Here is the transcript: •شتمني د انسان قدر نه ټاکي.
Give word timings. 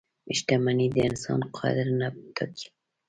•شتمني 0.37 0.87
د 0.95 0.97
انسان 1.09 1.39
قدر 1.57 1.87
نه 1.99 2.07
ټاکي. 2.35 2.67